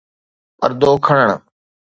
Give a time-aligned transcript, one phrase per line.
[0.57, 1.29] پردو کڻڻ